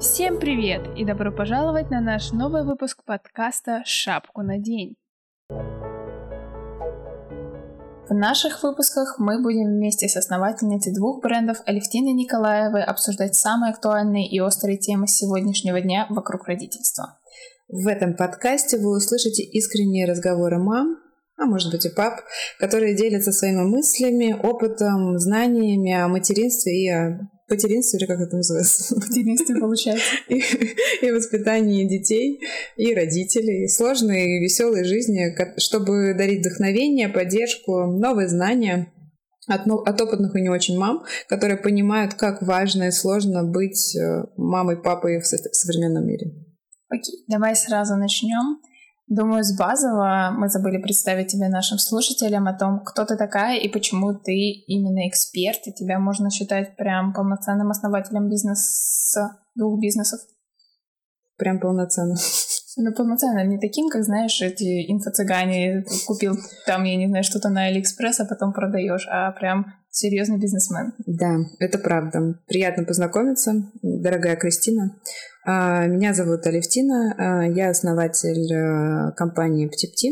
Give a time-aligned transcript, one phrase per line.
[0.00, 4.96] Всем привет и добро пожаловать на наш новый выпуск подкаста «Шапку на день».
[8.08, 14.26] В наших выпусках мы будем вместе с основательницей двух брендов Алевтиной Николаевой обсуждать самые актуальные
[14.26, 17.18] и острые темы сегодняшнего дня вокруг родительства.
[17.68, 20.96] В этом подкасте вы услышите искренние разговоры мам,
[21.36, 22.20] а может быть и пап,
[22.58, 27.20] которые делятся своими мыслями, опытом, знаниями о материнстве и о
[27.50, 28.94] материнстве, или как это называется?
[28.96, 30.06] Материнстве, получается.
[30.28, 30.42] И,
[31.02, 32.40] и воспитании детей,
[32.76, 33.68] и родителей.
[33.68, 38.92] Сложной и веселой жизни, чтобы дарить вдохновение, поддержку, новые знания
[39.46, 44.24] от, от опытных и не очень мам, которые понимают, как важно и сложно быть э,
[44.36, 46.32] мамой, папой в современном мире.
[46.88, 48.60] Окей, давай сразу начнем.
[49.10, 53.68] Думаю, с базового мы забыли представить тебя нашим слушателям о том, кто ты такая и
[53.68, 54.32] почему ты
[54.68, 60.20] именно эксперт, и тебя можно считать прям полноценным основателем бизнеса, двух бизнесов.
[61.36, 62.14] Прям полноценно.
[62.76, 67.64] Ну, полноценно, не таким, как, знаешь, эти инфо-цыгане, купил там, я не знаю, что-то на
[67.64, 70.94] Алиэкспресс, а потом продаешь, а прям серьезный бизнесмен.
[71.04, 72.38] Да, это правда.
[72.46, 75.00] Приятно познакомиться, дорогая Кристина.
[75.52, 80.10] А, меня зовут Алевтина, а, я основатель э, компании Птипти.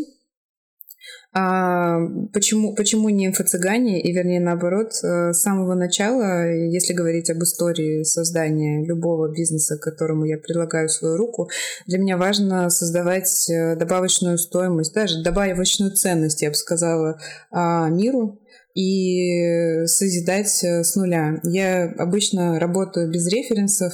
[1.33, 2.01] А
[2.33, 8.03] почему, почему не инфо-цыгане, и вернее наоборот, э, с самого начала, если говорить об истории
[8.03, 11.49] создания любого бизнеса, которому я предлагаю свою руку,
[11.87, 17.21] для меня важно создавать э, добавочную стоимость, даже добавочную ценность, я бы сказала,
[17.53, 18.41] миру
[18.75, 21.39] и созидать с нуля.
[21.45, 23.93] Я обычно работаю без референсов,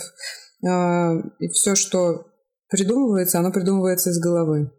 [0.64, 2.26] и все, что
[2.68, 4.70] придумывается, оно придумывается из головы.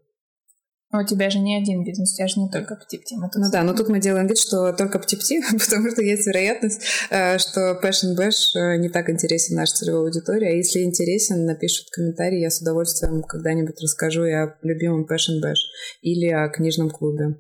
[0.95, 3.15] Но у тебя же не один бизнес, у тебя же не только птипти.
[3.19, 7.37] Ну да, но тут мы делаем вид, что только птипти, потому что есть вероятность, э,
[7.37, 10.47] что Passion Bash э, не так интересен нашей целевой аудитории.
[10.47, 15.59] А если интересен, напишут комментарий, я с удовольствием когда-нибудь расскажу и о любимом Passion Bash
[16.01, 17.39] или о книжном клубе.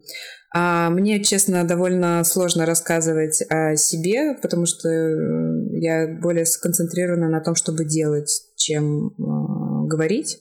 [0.53, 7.39] А мне, честно, довольно сложно рассказывать о себе, потому что э, я более сконцентрирована на
[7.39, 9.13] том, чтобы делать, чем
[9.87, 10.39] говорить.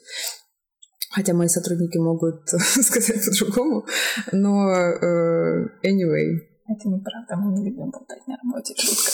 [1.15, 3.87] Хотя мои сотрудники могут сказать по-другому.
[4.33, 9.11] Но э, anyway, это неправда, мы не любим болтать на работе, шутка.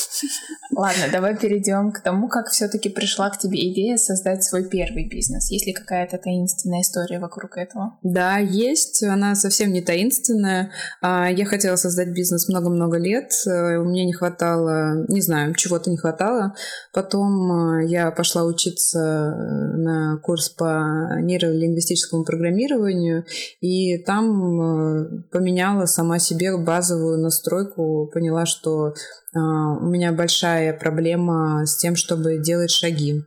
[0.77, 5.51] Ладно, давай перейдем к тому, как все-таки пришла к тебе идея создать свой первый бизнес.
[5.51, 7.99] Есть ли какая-то таинственная история вокруг этого?
[8.05, 9.03] Да, есть.
[9.03, 10.71] Она совсем не таинственная.
[11.03, 13.33] А, я хотела создать бизнес много-много лет.
[13.49, 16.55] Э, меня не хватало, не знаю, чего-то не хватало.
[16.93, 23.25] Потом э, я пошла учиться э, на курс по нейролингвистическому программированию,
[23.61, 28.95] и там поменяла сама себе базовую настройку стройку, поняла, что
[29.35, 33.25] а, у меня большая проблема с тем, чтобы делать шаги.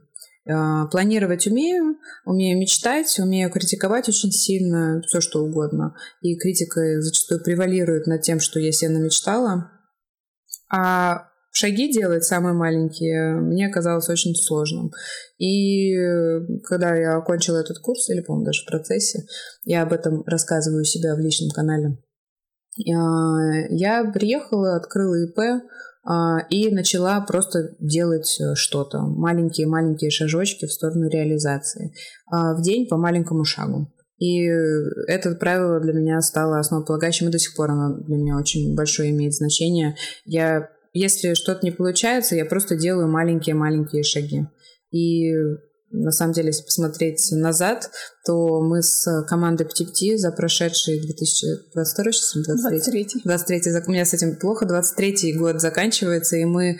[0.50, 5.96] А, планировать умею, умею мечтать, умею критиковать очень сильно, все что угодно.
[6.22, 9.72] И критика зачастую превалирует над тем, что я себе намечтала.
[10.69, 14.91] А шаги делать самые маленькие мне казалось очень сложным.
[15.38, 15.95] И
[16.63, 19.25] когда я окончила этот курс, или, по-моему, даже в процессе,
[19.63, 21.97] я об этом рассказываю у себя в личном канале,
[22.75, 25.63] я приехала, открыла ИП
[26.06, 29.00] а, и начала просто делать э, что-то.
[29.00, 31.94] Маленькие-маленькие шажочки в сторону реализации.
[32.29, 33.89] А, в день по маленькому шагу.
[34.19, 34.45] И
[35.07, 39.12] это правило для меня стало основополагающим, и до сих пор оно для меня очень большое
[39.12, 39.95] имеет значение.
[40.25, 44.45] Я, если что-то не получается, я просто делаю маленькие-маленькие шаги.
[44.91, 45.31] И
[45.94, 47.92] на самом деле, если посмотреть назад,
[48.26, 53.22] то мы с командой PTPT за прошедший 2022 23, 23.
[53.24, 56.80] 23 у меня с этим плохо, 23 год заканчивается, и мы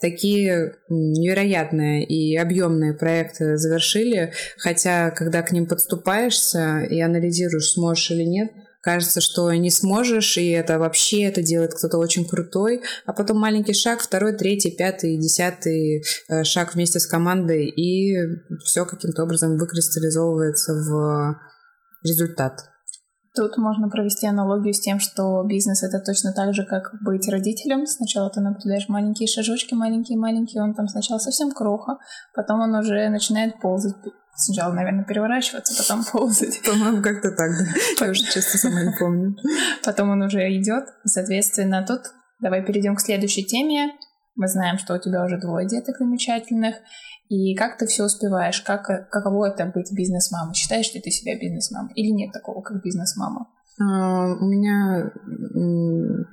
[0.00, 8.24] такие невероятные и объемные проекты завершили, хотя когда к ним подступаешься и анализируешь, сможешь или
[8.24, 8.50] нет,
[8.84, 13.72] кажется, что не сможешь, и это вообще это делает кто-то очень крутой, а потом маленький
[13.72, 18.14] шаг, второй, третий, пятый, десятый э, шаг вместе с командой, и
[18.64, 21.40] все каким-то образом выкристаллизовывается в
[22.04, 22.73] результат.
[23.34, 27.86] Тут можно провести аналогию с тем, что бизнес это точно так же, как быть родителем.
[27.86, 31.98] Сначала ты наблюдаешь маленькие шажочки, маленькие-маленькие, он там сначала совсем кроха,
[32.32, 33.96] потом он уже начинает ползать
[34.36, 36.60] Сначала, наверное, переворачиваться, потом ползать.
[36.62, 38.04] По-моему, как-то так, да.
[38.04, 39.36] Я уже честно сама не помню.
[39.84, 40.84] Потом он уже идет.
[41.04, 42.00] Соответственно, тут
[42.40, 43.92] давай перейдем к следующей теме.
[44.36, 46.76] Мы знаем, что у тебя уже двое деток замечательных.
[47.28, 48.60] И как ты все успеваешь?
[48.60, 50.54] Как, каково это быть бизнес-мамой?
[50.54, 51.92] Считаешь ли ты себя бизнес-мамой?
[51.94, 53.48] Или нет такого, как бизнес-мама?
[53.80, 55.10] А, у меня,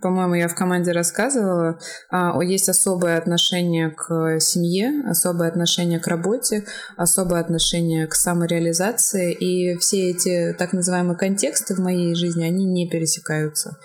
[0.02, 1.80] по-моему, я в команде рассказывала,
[2.12, 6.66] а, есть особое отношение к семье, особое отношение к работе,
[6.98, 12.88] особое отношение к самореализации, и все эти так называемые контексты в моей жизни, они не
[12.88, 13.78] пересекаются.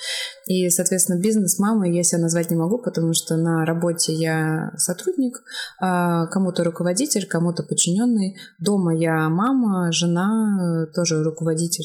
[0.47, 5.43] И, соответственно, бизнес мамы я себя назвать не могу, потому что на работе я сотрудник,
[5.81, 8.37] а, кому-то руководитель, кому-то подчиненный.
[8.59, 11.85] Дома я мама, жена, тоже руководитель,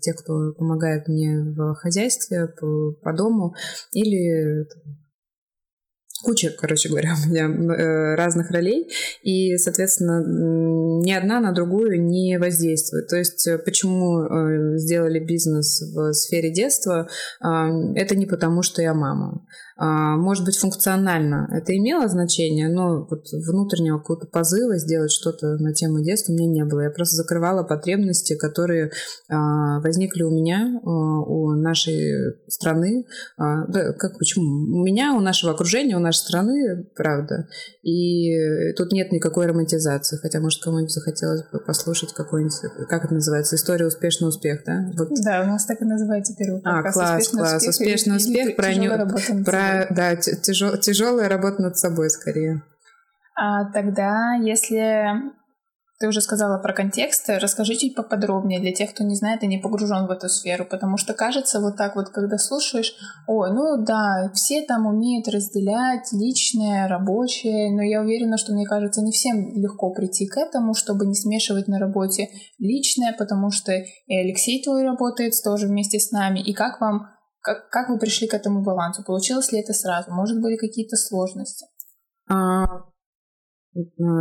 [0.00, 3.54] те, кто помогает мне в хозяйстве, по, по дому,
[3.92, 4.66] или
[6.26, 8.90] куча, короче говоря, у меня э, разных ролей,
[9.22, 10.24] и, соответственно,
[11.02, 13.06] ни одна на другую не воздействует.
[13.06, 17.08] То есть, э, почему э, сделали бизнес в сфере детства,
[17.40, 19.46] это не потому, что я мама.
[19.78, 25.74] А, может быть, функционально это имело значение, но вот внутреннего какого-то позыва сделать что-то на
[25.74, 26.80] тему детства у меня не было.
[26.80, 28.90] Я просто закрывала потребности, которые
[29.28, 33.04] а, возникли у меня, а, у нашей страны.
[33.36, 34.44] Да, как почему?
[34.44, 37.48] У меня, у нашего окружения, у нашей страны, правда.
[37.82, 40.16] И тут нет никакой романтизации.
[40.16, 42.54] Хотя, может, кому-нибудь захотелось бы послушать какой-нибудь,
[42.88, 44.90] как это называется, история успешный успех, да?
[44.96, 45.08] Вот.
[45.22, 47.66] Да, у нас так и называется первый А, класс, класс.
[47.66, 49.44] Успешный успех, успех про, ню...
[49.44, 52.62] про да, тяжел, тяжелая работа над собой скорее.
[53.34, 55.32] А тогда, если
[55.98, 59.58] ты уже сказала про контекст, расскажи чуть поподробнее для тех, кто не знает и не
[59.58, 62.94] погружен в эту сферу, потому что кажется вот так вот, когда слушаешь,
[63.26, 69.00] ой, ну да, все там умеют разделять личное, рабочее, но я уверена, что, мне кажется,
[69.00, 72.28] не всем легко прийти к этому, чтобы не смешивать на работе
[72.58, 77.08] личное, потому что и Алексей твой работает тоже вместе с нами, и как вам
[77.46, 79.04] как, как вы пришли к этому балансу?
[79.04, 80.10] Получилось ли это сразу?
[80.10, 81.66] Может, были какие-то сложности?
[82.28, 82.64] А,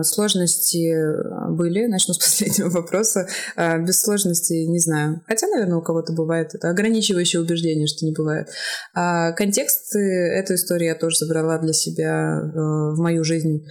[0.04, 1.88] сложности а, были.
[1.88, 3.28] Начну с последнего вопроса.
[3.56, 5.24] А, без сложностей не знаю.
[5.26, 8.50] Хотя, наверное, у кого-то бывает это ограничивающее убеждение, что не бывает.
[8.94, 13.66] А контекст эту историю я тоже забрала для себя э, в мою жизнь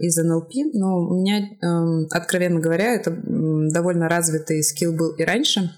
[0.00, 0.50] из НЛП.
[0.72, 3.10] Но у меня, эм, откровенно говоря, это
[3.70, 5.72] довольно развитый скилл был и раньше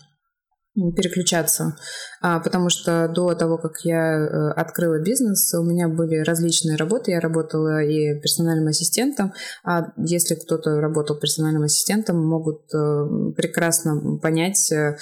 [0.97, 1.77] переключаться
[2.21, 7.13] а, потому что до того, как я э, открыла бизнес, у меня были различные работы.
[7.13, 9.33] Я работала и персональным ассистентом,
[9.65, 14.97] а если кто-то работал персональным ассистентом, могут э, прекрасно понять, э,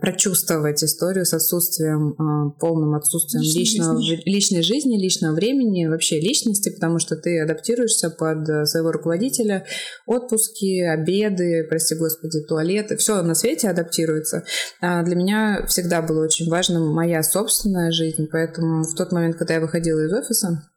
[0.00, 4.30] прочувствовать историю с отсутствием, полным отсутствием личной личного, жизни.
[4.30, 9.64] личной жизни, личного времени, вообще личности, потому что ты адаптируешься под своего руководителя,
[10.06, 14.44] отпуски, обеды, прости господи, туалеты, все на свете адаптируется.
[14.80, 15.21] А для меня
[15.66, 20.12] всегда было очень важно моя собственная жизнь, поэтому в тот момент, когда я выходила из
[20.12, 20.68] офиса,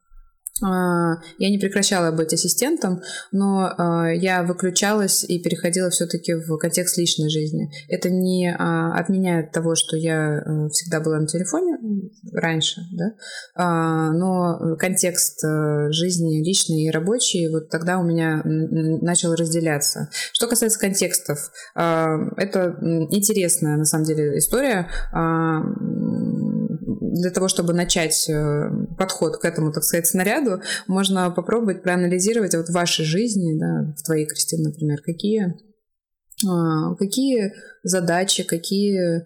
[0.62, 7.28] я не прекращала быть ассистентом, но а, я выключалась и переходила все-таки в контекст личной
[7.28, 7.70] жизни.
[7.88, 11.78] Это не а, отменяет того, что я э, всегда была на телефоне
[12.32, 20.08] раньше, да, но контекст э, жизни личной и рабочей вот тогда у меня начал разделяться.
[20.32, 22.76] Что касается контекстов, это
[23.10, 24.88] интересная на самом деле история
[27.00, 32.68] для того, чтобы начать э, подход к этому, так сказать, снаряду, можно попробовать проанализировать вот
[32.68, 35.54] в вашей жизни, да, в твоей, Кристине, например, какие,
[36.46, 37.52] а, какие
[37.82, 39.24] задачи, какие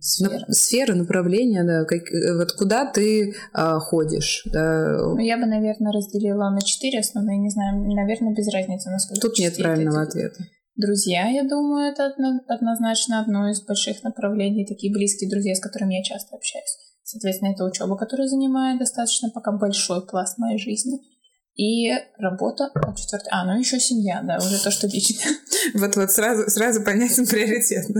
[0.00, 4.42] сферы, сферы направления, да, как, э, вот куда ты а, ходишь.
[4.52, 4.98] Да.
[4.98, 9.38] Ну, я бы, наверное, разделила на четыре основные, не знаю, наверное, без разницы, насколько Тут
[9.38, 10.44] нет правильного ответа.
[10.76, 12.12] Друзья, я думаю, это
[12.48, 16.76] однозначно одно из больших направлений, такие близкие друзья, с которыми я часто общаюсь.
[17.04, 20.98] Соответственно, это учеба, которая занимает достаточно пока большой пласт моей жизни.
[21.54, 25.30] И работа, а четвертый, а, ну еще семья, да, уже то, что лично.
[25.74, 27.86] Вот-вот сразу, сразу понятен приоритет.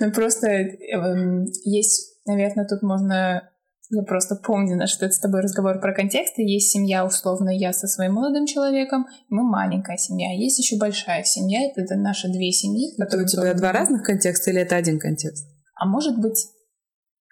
[0.00, 3.48] Ну просто эм, есть, наверное, тут можно
[3.94, 6.42] я просто помню, что это с тобой разговор про контексты.
[6.42, 10.34] Есть семья, условно, я со своим молодым человеком, мы маленькая семья.
[10.34, 12.94] Есть еще большая семья, это, это наши две семьи.
[12.98, 15.46] Это у тебя два разных контекста или это один контекст?
[15.74, 16.46] А может быть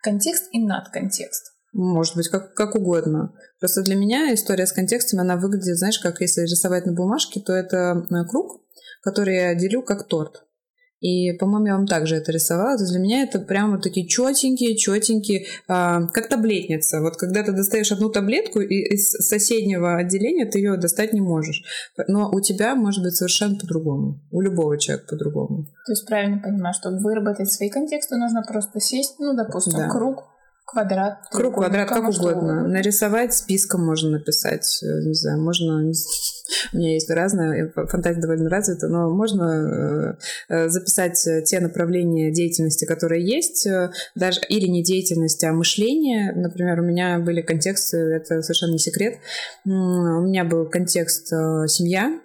[0.02, 1.46] контекст и надконтекст.
[1.72, 3.32] Может быть, как, как угодно.
[3.58, 7.54] Просто для меня история с контекстом, она выглядит, знаешь, как если рисовать на бумажке, то
[7.54, 8.66] это э, круг,
[9.02, 10.44] который я делю как торт.
[11.00, 12.76] И, по-моему, я вам также это рисовала.
[12.76, 17.00] То есть для меня это прямо такие четенькие, четенькие, а, как таблетница.
[17.00, 21.62] Вот когда ты достаешь одну таблетку, и из соседнего отделения ты ее достать не можешь.
[22.06, 24.20] Но у тебя может быть совершенно по-другому.
[24.30, 25.66] У любого человека по-другому.
[25.86, 29.88] То есть правильно понимаю, чтобы выработать свои контексты, нужно просто сесть, ну, допустим, да.
[29.88, 30.24] круг
[30.70, 31.18] Квадрат.
[31.32, 32.66] Круг, квадрат, как угодно.
[32.68, 34.80] Нарисовать списком можно написать.
[34.82, 35.90] Э, не знаю, можно...
[36.72, 40.16] У меня есть разное, фантазия довольно развита, но можно
[40.48, 43.68] э, э, записать те направления деятельности, которые есть,
[44.14, 46.32] даже или не деятельности, а мышление.
[46.32, 49.14] Например, у меня были контексты, это совершенно не секрет.
[49.64, 52.20] У меня был контекст семья.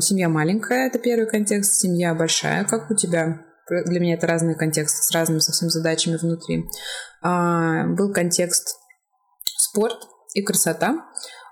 [0.00, 5.02] Семья маленькая, это первый контекст, семья большая, как у тебя для меня это разные контексты
[5.02, 6.64] с разными совсем задачами внутри.
[7.22, 8.76] А, был контекст
[9.44, 9.98] спорт
[10.34, 11.04] и красота.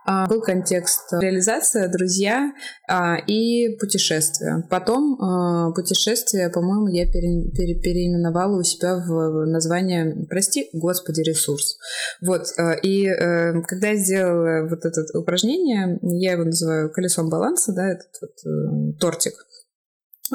[0.09, 2.53] А, был контекст реализация, друзья
[2.89, 4.65] а, и путешествия.
[4.71, 11.77] Потом путешествие, по-моему, я пере, пере, переименовала у себя в название, прости, господи, ресурс.
[12.23, 12.47] Вот,
[12.83, 18.11] и э, когда я сделала вот это упражнение, я его называю колесом баланса, да, этот
[18.21, 19.35] вот э, тортик,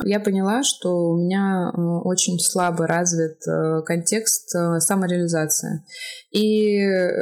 [0.05, 5.83] я поняла, что у меня э, очень слабо развит э, контекст э, самореализации.
[6.31, 6.79] И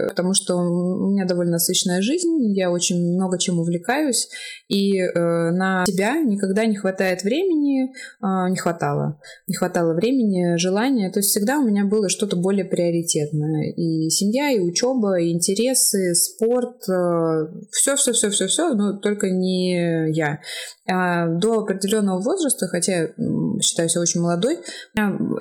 [0.07, 4.29] потому что у меня довольно насыщенная жизнь, я очень много чем увлекаюсь,
[4.67, 9.19] и на себя никогда не хватает времени, не хватало.
[9.47, 11.09] Не хватало времени, желания.
[11.09, 13.71] То есть всегда у меня было что-то более приоритетное.
[13.71, 16.83] И семья, и учеба, и интересы, спорт,
[17.71, 20.39] все-все-все-все-все, но только не я.
[20.87, 23.09] А до определенного возраста, хотя я
[23.61, 24.59] считаю себя очень молодой,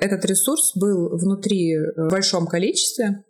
[0.01, 3.23] этот ресурс был внутри э, в большом количестве,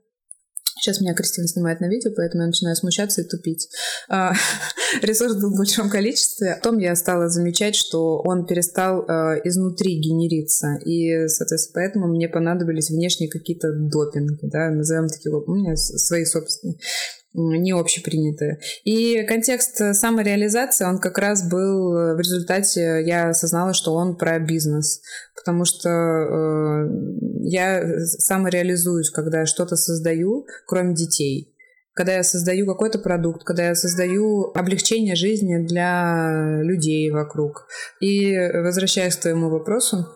[0.80, 3.70] Сейчас меня Кристина снимает на видео, поэтому я начинаю смущаться и тупить.
[4.08, 4.34] А,
[5.02, 6.56] ресурс был в большом количестве.
[6.56, 10.78] Потом я стала замечать, что он перестал э, изнутри генериться.
[10.86, 16.78] И, соответственно, поэтому мне понадобились внешние какие-то допинги, да, назовем такие, у меня свои собственные
[17.34, 18.60] не общепринятые.
[18.84, 24.40] И контекст самореализации, он как раз был э, в результате, я осознала, что он про
[24.40, 25.02] бизнес,
[25.36, 26.90] потому что э,
[27.44, 31.56] я самореализуюсь, когда что-то создаю, кроме детей.
[31.94, 37.68] Когда я создаю какой-то продукт, когда я создаю облегчение жизни для людей вокруг.
[38.00, 40.08] И возвращаясь к твоему вопросу,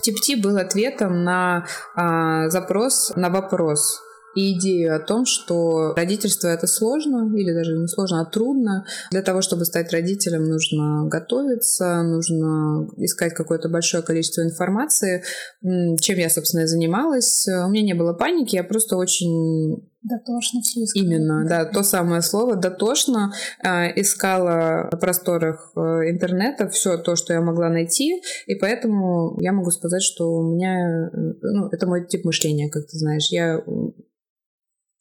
[0.00, 4.00] ТИПТИ был ответом на а, запрос, на вопрос
[4.34, 8.84] и идею о том, что родительство это сложно, или даже не сложно, а трудно.
[9.10, 15.22] Для того, чтобы стать родителем, нужно готовиться, нужно искать какое-то большое количество информации,
[15.62, 17.46] чем я, собственно, и занималась.
[17.48, 21.04] У меня не было паники, я просто очень Дотошно все искала.
[21.04, 23.32] Именно, да, то самое слово дотошно
[23.64, 29.52] э, искала на просторах э, интернета все то, что я могла найти, и поэтому я
[29.52, 33.62] могу сказать, что у меня, э, ну, это мой тип мышления, как ты знаешь, я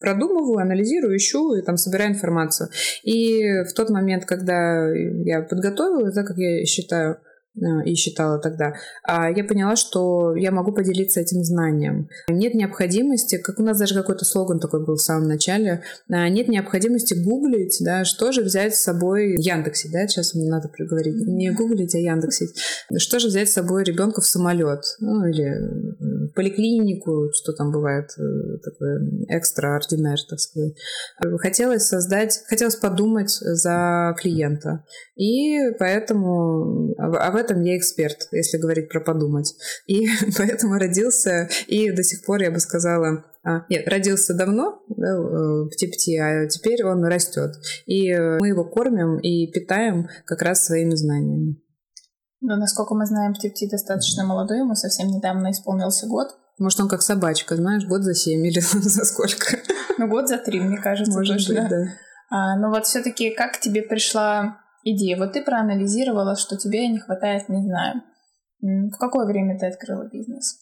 [0.02, 2.70] продумываю, анализирую, ищу и там собираю информацию.
[3.04, 7.18] И в тот момент, когда я подготовилась, да, как я считаю,
[7.60, 12.08] Э, и считала тогда, а я поняла, что я могу поделиться этим знанием.
[12.30, 16.48] Нет необходимости, как у нас даже какой-то слоган такой был в самом начале, а, нет
[16.48, 21.52] необходимости гуглить, да, что же взять с собой Яндексить, да, сейчас мне надо приговорить, не
[21.52, 22.58] гуглить, а Яндексить,
[22.98, 25.54] что же взять с собой ребенка в самолет, ну, или
[26.00, 30.74] в поликлинику, что там бывает, э, такое экстраординар, так сказать.
[31.40, 34.86] Хотелось создать, хотелось подумать за клиента.
[35.16, 39.54] И поэтому, а в этом я эксперт, если говорить про подумать.
[39.88, 40.08] И
[40.38, 45.18] поэтому родился, и до сих пор я бы сказала, а, нет, родился давно да, э,
[45.18, 47.52] в Типти, а теперь он растет.
[47.86, 51.58] И мы его кормим и питаем как раз своими знаниями.
[52.42, 56.30] Но, насколько мы знаем, Птипти достаточно молодой, ему совсем недавно исполнился год.
[56.58, 59.58] Может, он как собачка, знаешь, год за семь или за сколько?
[59.98, 61.62] Ну, год за три, мне кажется, Может точно.
[61.62, 61.86] Быть, да.
[62.30, 65.18] А, но вот все-таки как тебе пришла идея?
[65.18, 68.02] Вот ты проанализировала, что тебе не хватает, не знаю.
[68.62, 70.60] В какое время ты открыла бизнес?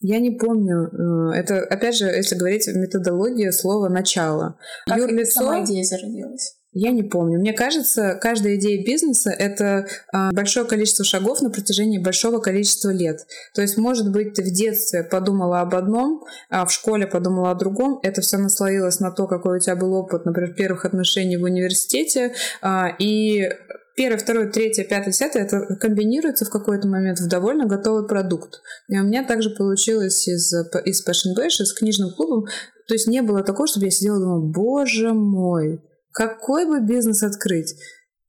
[0.00, 0.88] Я не помню.
[0.88, 4.58] Э, это, опять же, если говорить в методологии, слово «начало».
[4.86, 5.40] Как Юрлицо...
[5.40, 6.59] сама идея зародилась?
[6.72, 7.40] Я не помню.
[7.40, 13.26] Мне кажется, каждая идея бизнеса— это а, большое количество шагов на протяжении большого количества лет.
[13.54, 17.54] То есть, может быть, ты в детстве подумала об одном, а в школе подумала о
[17.56, 17.98] другом.
[18.04, 22.34] Это все наслоилось на то, какой у тебя был опыт, например, первых отношений в университете.
[22.62, 23.48] А, и
[23.96, 28.60] первое, второе, третье, пятое, десятое, это комбинируется в какой-то момент в довольно готовый продукт.
[28.88, 32.46] И у меня также получилось из, из Passion Bash, с книжным клубом.
[32.86, 37.22] То есть не было такого, чтобы я сидела и думала, боже мой, какой бы бизнес
[37.22, 37.74] открыть?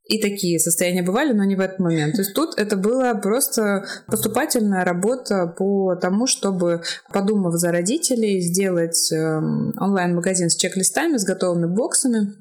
[0.05, 2.15] И такие состояния бывали, но не в этот момент.
[2.15, 6.81] То есть тут это была просто поступательная работа по тому, чтобы,
[7.13, 12.33] подумав за родителей, сделать эм, онлайн-магазин с чек-листами, с готовыми боксами,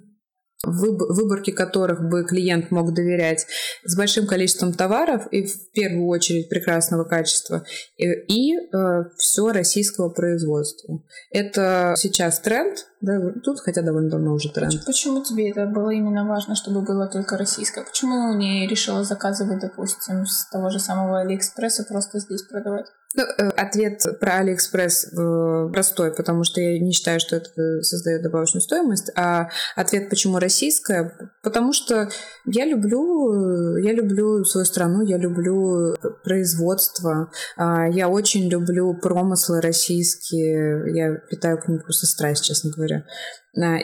[0.63, 3.47] выборке которых бы клиент мог доверять,
[3.85, 7.65] с большим количеством товаров и в первую очередь прекрасного качества,
[7.97, 11.03] и, и э, все российского производства.
[11.31, 14.85] Это сейчас тренд, да, тут хотя довольно давно уже тренд.
[14.85, 17.85] Почему тебе это было именно важно, чтобы было только российское?
[17.85, 22.87] Почему не решила заказывать, допустим, с того же самого Алиэкспресса просто здесь продавать?
[23.17, 28.23] Ну, э, ответ про Алиэкспресс э, простой, потому что я не считаю, что это создает
[28.23, 29.11] добавочную стоимость.
[29.17, 31.13] А ответ, почему российская,
[31.43, 32.09] потому что
[32.47, 40.95] я люблю, я люблю свою страну, я люблю производство, а, я очень люблю промыслы российские,
[40.95, 43.05] я питаю к ним просто страсть, честно говоря.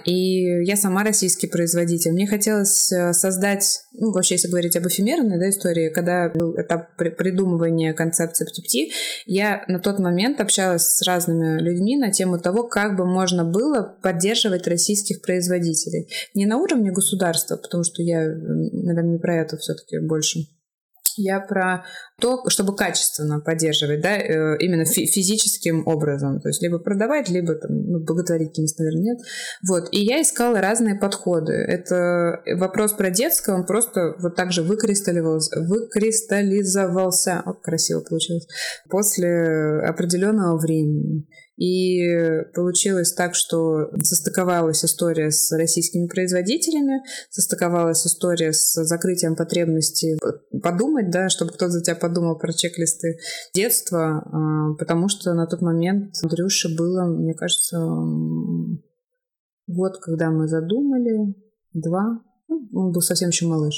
[0.04, 2.12] И я сама российский производитель.
[2.12, 6.94] Мне хотелось э, создать, ну, вообще, если говорить об эфемерной да, истории, когда был этап
[6.96, 8.92] придумывания концепции птипти,
[9.24, 13.96] я на тот момент общалась с разными людьми на тему того, как бы можно было
[14.02, 16.08] поддерживать российских производителей.
[16.34, 20.46] Не на уровне государства, потому что я, наверное, не про это все-таки больше
[21.16, 21.84] я про
[22.20, 26.40] то, чтобы качественно поддерживать, да, э, именно физическим образом.
[26.40, 29.18] То есть либо продавать, либо там, ну, благотворительность, наверное, нет.
[29.68, 29.88] Вот.
[29.92, 31.52] И я искала разные подходы.
[31.52, 38.46] Это вопрос про детское, он просто вот так же выкристаллизовался, выкристаллизовался, о, красиво получилось,
[38.88, 41.26] после определенного времени.
[41.56, 42.02] И
[42.54, 50.18] получилось так, что состыковалась история с российскими производителями, состыковалась история с закрытием потребности
[50.62, 53.18] подумать, да, чтобы кто-то за тебя подумал про чек-листы
[53.54, 57.78] детства, а, потому что на тот момент Андрюше было, мне кажется,
[59.66, 61.34] год, когда мы задумали,
[61.72, 63.76] два, ну, он был совсем еще малыш.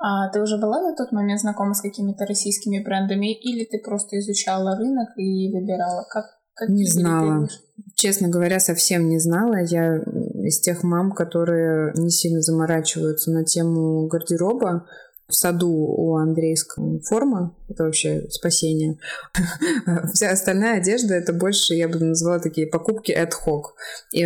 [0.00, 4.18] А ты уже была на тот момент знакома с какими-то российскими брендами, или ты просто
[4.20, 7.48] изучала рынок и выбирала, как Какие не знала.
[7.94, 9.62] Честно говоря, совсем не знала.
[9.62, 9.98] Я
[10.42, 14.86] из тех мам, которые не сильно заморачиваются на тему гардероба.
[15.28, 18.98] В саду у Андрейского форма, это вообще спасение.
[20.14, 23.74] Вся остальная одежда, это больше, я бы назвала такие покупки ad hoc.
[24.12, 24.24] И,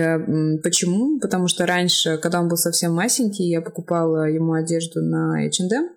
[0.63, 1.19] почему?
[1.19, 5.89] Потому что раньше, когда он был совсем масенький, я покупала ему одежду на H&M,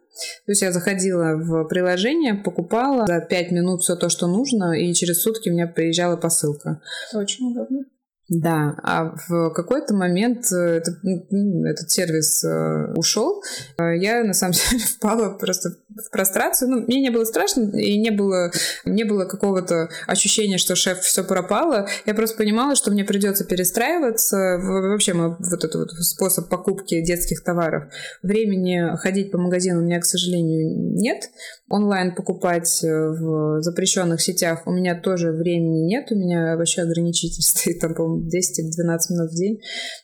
[0.45, 4.93] то есть я заходила в приложение, покупала за 5 минут все то, что нужно, и
[4.93, 6.81] через сутки у меня приезжала посылка.
[7.13, 7.85] Очень удобно.
[8.27, 13.43] Да, а в какой-то момент э, этот, этот сервис э, ушел.
[13.77, 16.71] Э, я на самом деле впала просто в прострацию.
[16.71, 18.51] Ну, мне не было страшно, и не было,
[18.83, 21.87] не было какого-то ощущения, что шеф все пропало.
[22.07, 24.57] Я просто понимала, что мне придется перестраиваться.
[24.59, 27.93] Вообще, вот этот вот способ покупки детских товаров.
[28.23, 31.29] Времени ходить по магазину у меня, к сожалению, нет.
[31.69, 36.11] Онлайн покупать в запрещенных сетях у меня тоже времени нет.
[36.11, 39.57] У меня вообще ограничитель стоит там, по 10-12 минут в день.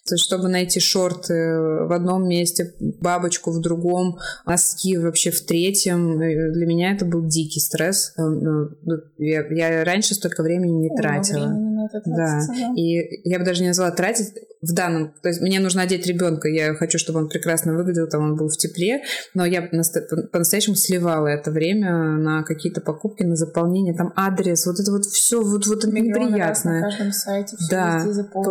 [0.08, 6.20] То есть, чтобы найти шорты в одном месте, бабочку в другом, носки вообще в третьем,
[6.22, 8.14] э, для меня это был дикий стресс.
[8.18, 8.70] Э, ну,
[9.18, 11.48] я, я раньше столько времени не тратила.
[11.48, 12.40] Времени на это да.
[12.48, 12.74] да.
[12.76, 15.14] И я бы даже не назвала тратить в данном...
[15.22, 18.48] То есть мне нужно одеть ребенка, я хочу, чтобы он прекрасно выглядел, там он был
[18.48, 19.02] в тепле,
[19.34, 24.92] но я по-настоящему сливала это время на какие-то покупки, на заполнение, там адрес, вот это
[24.92, 26.82] вот все, вот, вот это неприятное.
[26.82, 28.06] на каждом сайте, все да,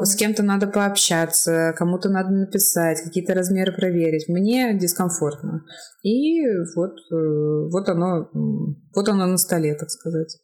[0.04, 4.28] с кем-то надо пообщаться, кому-то надо написать, какие-то размеры проверить.
[4.28, 5.62] Мне дискомфортно.
[6.02, 6.40] И
[6.74, 8.28] вот, э, вот оно,
[8.94, 10.38] вот оно на столе, так сказать.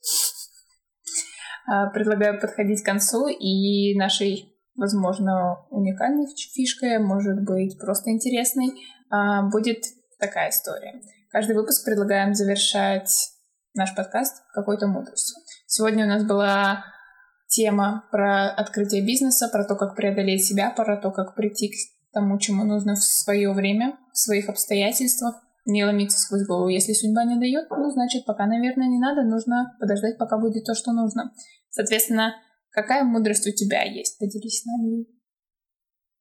[1.67, 8.73] А, предлагаю подходить к концу и нашей возможно, уникальной фишкой, может быть, просто интересной,
[9.11, 9.85] а, будет
[10.19, 11.01] такая история.
[11.31, 13.11] Каждый выпуск предлагаем завершать
[13.75, 15.37] наш подкаст какой-то мудростью.
[15.67, 16.85] Сегодня у нас была
[17.49, 21.75] тема про открытие бизнеса, про то, как преодолеть себя, про то, как прийти к
[22.13, 25.35] тому, чему нужно в свое время, в своих обстоятельствах,
[25.67, 26.69] не ломиться сквозь голову.
[26.69, 30.75] Если судьба не дает, ну, значит, пока, наверное, не надо, нужно подождать, пока будет то,
[30.75, 31.33] что нужно.
[31.71, 32.33] Соответственно,
[32.77, 34.19] Какая мудрость у тебя есть?
[34.19, 35.07] Поделись с нами.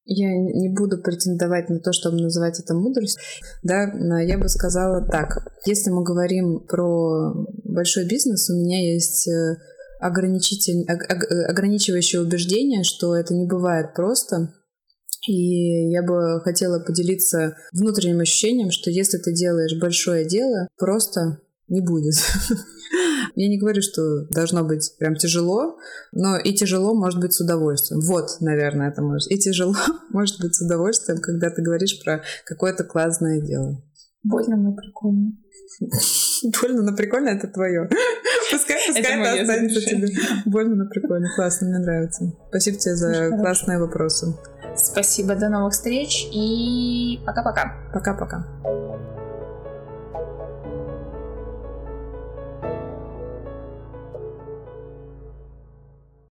[0.05, 3.19] Я не буду претендовать на то, чтобы называть это мудрость.
[3.62, 5.45] Да, я бы сказала так.
[5.65, 7.34] Если мы говорим про
[7.65, 9.58] большой бизнес, у меня есть э,
[9.99, 14.53] ограничитель, ограничивающее убеждение, что это не бывает просто.
[15.27, 21.81] И я бы хотела поделиться внутренним ощущением, что если ты делаешь большое дело, просто не
[21.81, 22.15] будет.
[23.35, 25.77] Я не говорю, что должно быть прям тяжело,
[26.11, 28.01] но и тяжело может быть с удовольствием.
[28.01, 29.31] Вот, наверное, это может.
[29.31, 29.75] И тяжело
[30.11, 33.83] может быть с удовольствием, когда ты говоришь про какое-то классное дело.
[34.23, 35.33] Больно, но прикольно.
[36.61, 37.89] Больно, но прикольно это твое.
[38.51, 40.07] Пускай, пускай это, это останется тебе.
[40.45, 41.27] Больно, но прикольно.
[41.35, 42.31] Классно, мне нравится.
[42.49, 44.35] Спасибо тебе за классные вопросы.
[44.75, 47.73] Спасибо, до новых встреч и пока-пока.
[47.93, 48.43] Пока-пока.